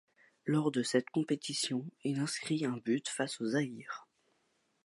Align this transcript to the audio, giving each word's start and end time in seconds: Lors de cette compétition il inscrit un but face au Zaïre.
Lors 0.47 0.71
de 0.71 0.81
cette 0.81 1.11
compétition 1.11 1.85
il 2.03 2.17
inscrit 2.21 2.65
un 2.65 2.77
but 2.77 3.07
face 3.07 3.39
au 3.39 3.49
Zaïre. 3.49 4.07